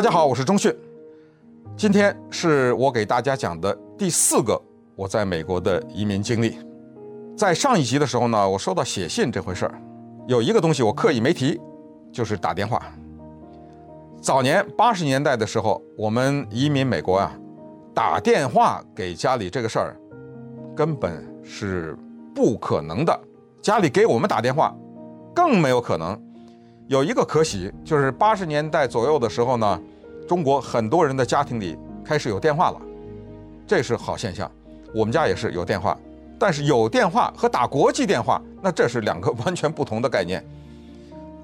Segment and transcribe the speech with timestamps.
[0.00, 0.74] 大家好，我是钟旭。
[1.76, 4.58] 今天是我给大家讲的第四个
[4.96, 6.56] 我在美国的移民经历。
[7.36, 9.78] 在上一集的时候呢，我说到写信这回事儿，
[10.26, 11.60] 有一个东西我刻意没提，
[12.10, 12.82] 就是打电话。
[14.22, 17.36] 早年八十年代的时候，我们移民美国啊，
[17.92, 19.94] 打电话给家里这个事儿，
[20.74, 21.94] 根本是
[22.34, 23.20] 不可能的。
[23.60, 24.74] 家里给我们打电话，
[25.34, 26.18] 更没有可能。
[26.90, 29.80] 有一个可喜，就是八十年代左右的时候呢，
[30.26, 32.82] 中国很多人的家庭里开始有电话了，
[33.64, 34.50] 这是好现象。
[34.92, 35.96] 我们家也是有电话，
[36.36, 40.44] 但是有电话和打国际电话，那这是两个完全不同的概念。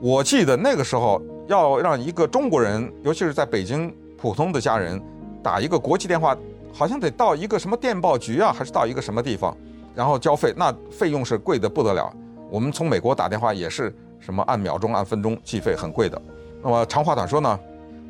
[0.00, 1.22] 我记得那个时候。
[1.46, 5.00] 要让一个中国人，尤其是在北京普通的家人，
[5.44, 6.36] 打一个国际电话，
[6.72, 9.56] 好像得到一个什么电报局啊，还是到一个什么地方，
[9.94, 12.12] 然后交费，那费用是贵得不得了。
[12.50, 16.20] 我们从美国打电话也是什么按秒钟、按分钟计费，很贵的。
[16.62, 17.58] 那么长话短说呢，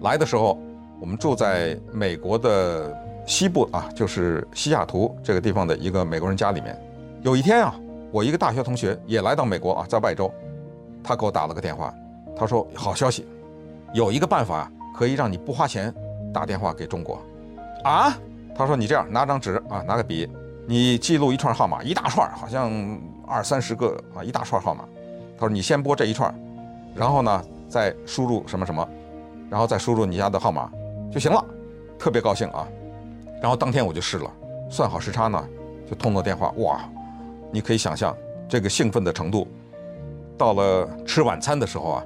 [0.01, 0.59] 来的时候
[1.01, 6.79] 我们住在美国的西部啊，就是西雅图这个地方的一个美国人家里面。
[7.23, 7.75] 有一天啊，
[8.13, 10.33] 我一个大学同学也来到美国啊，在外州，
[11.03, 11.93] 他给我打了个电话。
[12.39, 13.27] 他说：“好消息，
[13.95, 15.93] 有一个办法可以让你不花钱
[16.33, 17.19] 打电话给中国，
[17.83, 18.15] 啊？”
[18.55, 20.29] 他说：“你这样拿张纸啊，拿个笔，
[20.67, 22.70] 你记录一串号码，一大串，好像
[23.27, 24.85] 二三十个啊，一大串号码。
[25.39, 26.34] 他说你先拨这一串，
[26.95, 28.89] 然后呢再输入什么什么，
[29.51, 30.70] 然后再输入你家的号码
[31.12, 31.45] 就行了。
[31.98, 32.67] 特别高兴啊！
[33.41, 34.31] 然后当天我就试了，
[34.70, 35.42] 算好时差呢，
[35.89, 36.53] 就通了电话。
[36.59, 36.81] 哇，
[37.51, 38.17] 你可以想象
[38.48, 39.47] 这个兴奋的程度。
[40.37, 42.05] 到了吃晚餐的时候啊。”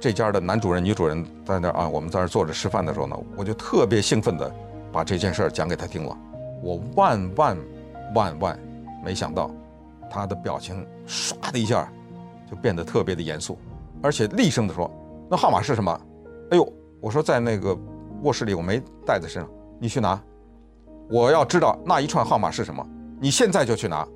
[0.00, 4.50] 这家的男主人、女主人在那啊，我们在那坐着吃饭的时候呢，我就特别兴奋地
[4.90, 6.16] 把这件事儿讲给他听了。
[6.62, 7.58] 我万万
[8.14, 8.58] 万万
[9.04, 9.50] 没想到，
[10.10, 11.86] 他的表情唰的一下
[12.50, 13.56] 就变得特别的严肃，
[14.02, 14.90] 而且厉声地说
[15.30, 16.00] ：“那号码是什么？”
[16.50, 17.76] 哎呦，我说在那个
[18.22, 20.20] 卧室里，我没带在身上，你去拿。
[21.08, 22.84] 我要知道那一串号码是什么，
[23.20, 24.06] 你现在就去拿。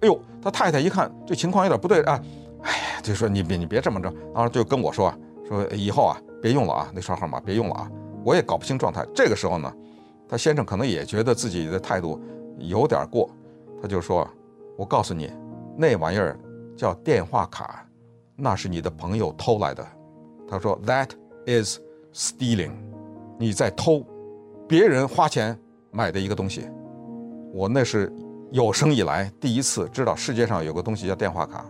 [0.00, 2.20] 哎呦，他太太一看这情况有点不对啊。
[2.62, 7.90] 哎呀，就说你别你别这么着，然后就跟我说啊，说以后啊别用了啊，那串号码别用了啊。
[8.24, 9.06] 我也搞不清状态。
[9.14, 9.72] 这个时候呢，
[10.28, 12.20] 他先生可能也觉得自己的态度
[12.58, 13.30] 有点过，
[13.80, 14.26] 他就说
[14.76, 15.30] ：“我告诉你，
[15.76, 16.38] 那玩意儿
[16.76, 17.84] 叫电话卡，
[18.36, 19.86] 那是你的朋友偷来的。”
[20.48, 21.10] 他说：“That
[21.46, 21.78] is
[22.12, 22.72] stealing，
[23.38, 24.04] 你在偷
[24.68, 25.58] 别人花钱
[25.90, 26.68] 买的一个东西。”
[27.52, 28.12] 我那是
[28.50, 31.64] 有生以来第一次知道世界上有个东西叫电话卡。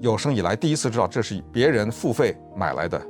[0.00, 3.00] 有生以来第一次知道这是别人付费买来的，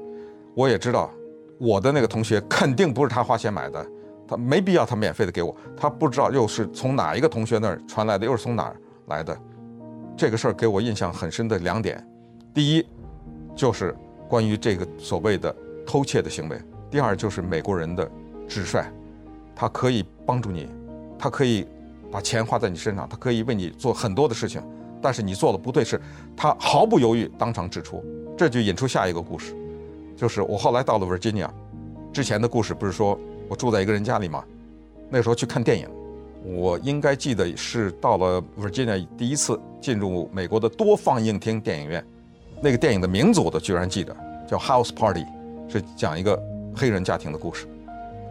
[0.55, 1.11] 我也知道
[1.59, 3.87] 我的那个同学肯定不是他花钱买的，
[4.27, 8.77] 他没必要他免费的给我，他不知道又是从哪一个同学那儿传来的，又是从哪儿
[9.07, 9.39] 来的。
[10.19, 12.05] 这个事儿给我印象很深的两点，
[12.53, 12.85] 第一
[13.55, 13.95] 就是
[14.29, 15.55] 关于这个所谓的
[15.87, 18.11] 偷窃的行为，第二就是美国人的
[18.49, 18.85] 直率，
[19.55, 20.69] 他可以帮助你，
[21.17, 21.65] 他可以
[22.11, 24.61] 把钱花在你身上，他可以为你做很多的事情。
[25.01, 26.01] 但是你做的不对，是
[26.37, 28.05] 他毫不犹豫当场指出，
[28.37, 29.55] 这就引出下一个故事，
[30.17, 31.49] 就是我后来到了 Virginia，
[32.13, 33.17] 之前的故事不是说
[33.49, 34.45] 我住在一个人家里吗？
[35.09, 35.89] 那时候去看电影，
[36.45, 42.05] 我应该记得是到了 Virginia 第一次进入美国的多放映厅电影院，
[42.61, 44.17] 那个电影的名字我都居然记得，
[44.47, 45.25] 叫 House Party，
[45.69, 46.41] 是讲一个
[46.75, 47.67] 黑人家庭的故事。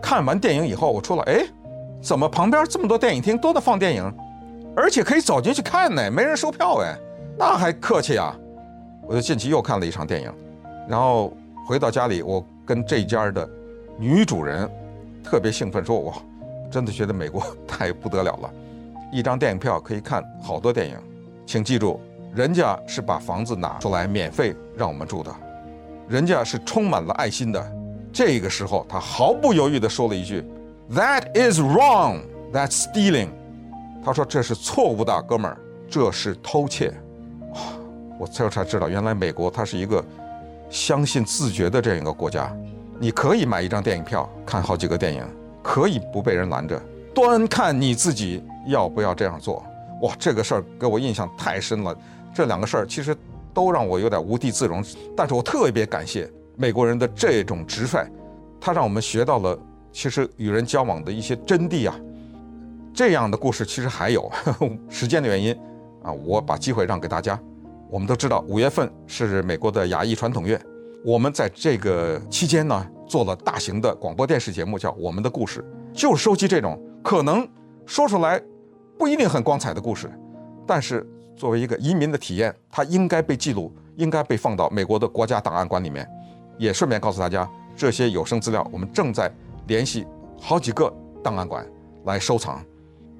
[0.01, 1.45] 看完电影以后，我出来，哎，
[2.01, 4.13] 怎么旁边这么多电影厅都在放电影？
[4.75, 6.95] 而且可以走进去看呢，没人收票哎，
[7.37, 8.37] 那还客气啊！
[9.07, 10.31] 我就进去又看了一场电影，
[10.87, 11.33] 然后
[11.65, 13.49] 回到家里，我跟这家的
[13.97, 14.69] 女主人
[15.23, 16.13] 特别兴奋说：“哇，
[16.69, 18.53] 真的觉得美国太不得了了，
[19.11, 20.97] 一张电影票可以看好多电影。
[21.45, 21.99] 请记住，
[22.35, 25.33] 人家是把房子拿出来免费让我们住的，
[26.07, 27.71] 人家是充满了爱心的。
[28.11, 30.43] 这个时候，他毫不犹豫地说了一句
[30.91, 32.21] ：‘That is wrong.
[32.51, 33.29] That's stealing.’
[34.03, 35.57] 他说：“这是错误的，哥们儿，
[35.89, 36.93] 这是偷窃。”
[37.53, 37.59] 哇！
[38.17, 40.03] 我最后才知道，原来美国它是一个
[40.69, 42.51] 相信自觉的这样一个国家。
[42.99, 45.23] 你可以买一张电影票看好几个电影，
[45.67, 46.81] 可以不被人拦着，
[47.13, 49.61] 端看你自己要不要这样做。
[50.01, 50.15] 哇！
[50.17, 51.93] 这个事儿给我印象太深了。
[52.33, 53.13] 这两个事儿其实
[53.53, 54.81] 都让我有点无地自容，
[55.13, 58.07] 但是我特别感谢美国人的这种直率，
[58.61, 59.59] 他让我们学到了
[59.91, 61.99] 其实与人交往的一些真谛啊。
[62.93, 64.31] 这样的故事其实还有，
[64.89, 65.53] 时间的原因，
[66.01, 67.37] 啊，我把机会让给大家。
[67.89, 70.59] 我们都知道，五月份是美国的亚裔传统月，
[71.03, 75.65] 我们在这个期间呢，做了大型的广播电视节目，叫《我们的故事》，
[75.99, 77.47] 就是收集这种可能
[77.85, 78.41] 说出来
[78.97, 80.11] 不一定很光彩的故事，
[80.65, 86.07] 但是作为一个移民的体验，它应该被记录，应该被放到美国的国家档案馆里面。
[86.57, 89.31] 也顺便告诉大家，这些有声资料，我们正在
[89.67, 90.07] 联系
[90.39, 90.91] 好几个
[91.23, 91.63] 档案馆
[92.05, 92.59] 来收藏，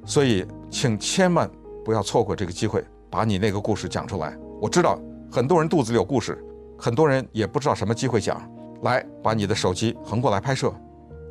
[0.03, 1.47] 所以请千万
[1.85, 4.35] 不要错过这个机会，把你那个故事讲出来。
[4.59, 4.99] 我知道
[5.31, 6.43] 很多人肚子里有故事，
[6.79, 8.41] 很多人也不知道什么机会讲，
[8.81, 10.73] 来把你的手机横过来拍摄，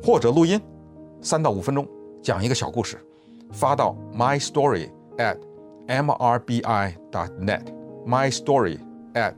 [0.03, 0.61] 或者录音，
[1.21, 1.87] 三到五分钟
[2.21, 2.97] 讲一个小故事，
[3.51, 5.37] 发到 my story at
[5.87, 7.63] mrbi dot net
[8.05, 8.77] my story
[9.13, 9.33] at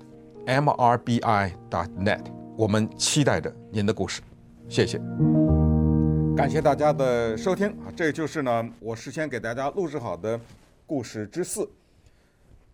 [0.46, 2.22] mrbi dot net。
[2.58, 4.22] 我们期待着您的故事，
[4.68, 5.00] 谢谢，
[6.36, 7.88] 感谢大家的收听啊！
[7.96, 10.38] 这就是呢，我事先给大家录制好的
[10.86, 11.70] 故事之四，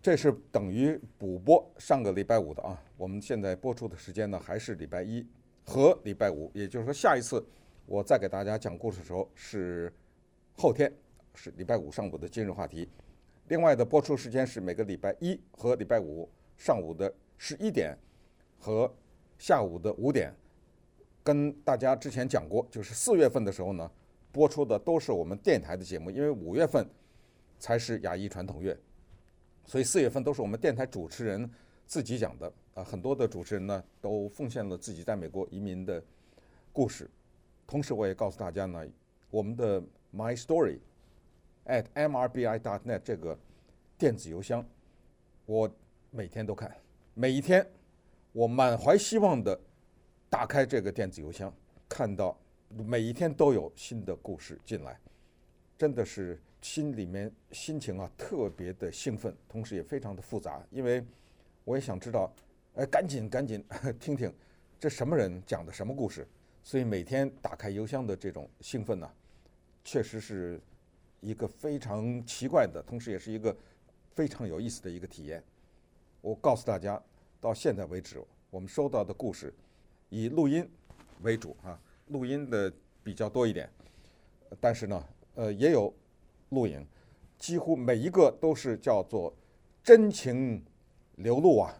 [0.06, 2.80] 这是等于补播上个礼拜五的啊。
[2.96, 5.26] 我们现在播出的时间呢，还是礼拜一
[5.64, 7.44] 和礼拜五，也就是说，下一次
[7.86, 9.92] 我再给大家讲故事的时候是
[10.56, 10.94] 后天，
[11.34, 12.88] 是礼拜五上午的今日话题。
[13.48, 17.98] 另外的播出时间是每个礼拜一和礼拜五上午的十一点
[18.60, 18.88] 和。
[19.38, 20.32] 下午的五点，
[21.24, 23.90] 跟大家之前讲过，就是四月份的时候呢，
[24.30, 26.88] 播出的都是我们电台的节目，因为五月份
[27.58, 28.78] 才是亚裔传统月，
[29.66, 31.50] 所以四月份都是我们电台主持人
[31.86, 32.82] 自己讲的啊。
[32.82, 36.02] 很多的主持人呢都奉献了自己在美国移民的
[36.72, 37.10] 故事，
[37.66, 38.86] 同时我也告诉大家呢，
[39.28, 39.82] 我们的
[40.14, 40.78] My Story
[41.66, 43.38] at mrbi dot net 这个
[43.98, 44.64] 电子邮箱，
[45.44, 45.70] 我
[46.10, 46.74] 每天都看，
[47.12, 47.66] 每一天。
[48.32, 49.58] 我满怀希望的
[50.28, 51.50] 打开这个电子邮箱，
[51.88, 55.00] 看到每一天都有新的故事进来，
[55.78, 61.04] 真的是心里面心情啊特别的兴奋，同时也非常的复杂，因为
[61.64, 62.32] 我也想知道，
[62.74, 63.64] 哎，赶紧赶紧
[64.00, 64.32] 听听
[64.78, 66.26] 这什么人讲的什么故事，
[66.62, 69.10] 所以每天打开邮箱的这种兴奋呢，
[69.84, 70.60] 确实是
[71.20, 73.56] 一个非常奇怪的，同时也是一个
[74.14, 75.42] 非常有意思的一个体验。
[76.20, 77.02] 我告诉大家。
[77.38, 78.20] 到现在为止，
[78.50, 79.54] 我们收到的故事
[80.08, 80.68] 以录音
[81.20, 82.72] 为主啊，录音的
[83.04, 83.70] 比较多一点，
[84.58, 85.06] 但是呢，
[85.36, 85.94] 呃，也有
[86.48, 86.84] 录影，
[87.38, 89.32] 几乎每一个都是叫做
[89.82, 90.60] 真情
[91.14, 91.72] 流露啊。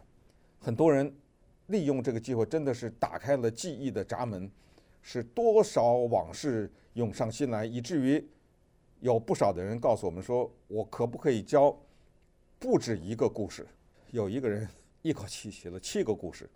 [0.61, 1.12] 很多人
[1.67, 4.49] 利用这个机会，真的是打开了记忆的闸门，
[5.03, 8.25] 是多少往事涌上心来，以至于
[9.00, 11.76] 有不少的人告诉我们说：“我可不可以交
[12.59, 13.67] 不止一个故事？”
[14.12, 14.67] 有一个人。
[15.02, 16.50] 一口气写了七个故事，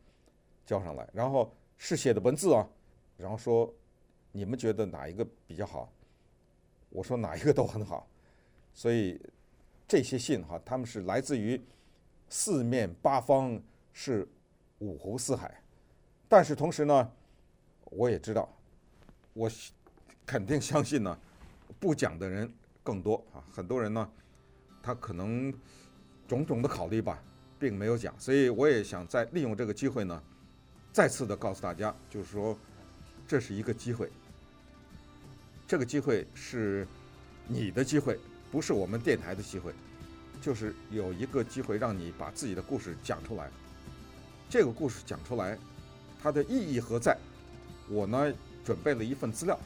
[0.67, 2.69] 交上来，然后是写的文字啊，
[3.17, 3.73] 然后说
[4.32, 5.88] 你们觉得哪一个比较好？
[6.90, 8.06] 我说哪一个都很好，
[8.75, 9.20] 所以
[9.88, 11.60] 这些信哈，他们是来自于
[12.28, 13.60] 四面八方，
[13.92, 14.28] 是
[14.78, 15.62] 五湖四海，
[16.28, 17.12] 但是同时呢，
[17.84, 18.48] 我也知道，
[19.32, 19.50] 我
[20.26, 21.19] 肯定相信呢，
[21.78, 22.52] 不讲的人
[22.82, 24.10] 更多啊，很多人呢，
[24.82, 25.50] 他可能
[26.28, 27.22] 种种的考虑吧。
[27.60, 30.22] 并没有讲，所以我也想再利用这个机会呢，
[30.94, 32.58] 再次的告诉大家，就是说，
[33.28, 34.10] 这是一个机会，
[35.70, 36.84] 这个机会是
[37.46, 38.19] 你的机会，
[38.50, 39.72] 不是我们电台的机会，
[40.43, 43.49] 就是有一个机会让你把自己的故事讲出来。
[44.49, 45.56] 这个故事讲出来，
[46.20, 47.17] 它的意义何在？
[47.88, 48.34] 我呢
[48.64, 49.56] 准备了一份资料，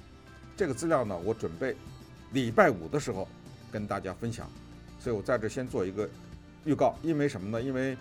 [0.59, 1.75] 这个资料呢我准备
[2.33, 3.27] 礼拜五的时候
[3.73, 4.47] 跟大家分享，
[5.01, 6.07] 所以我在这先做一个。
[6.67, 7.63] 预告，因为什么呢？
[7.63, 7.97] 因为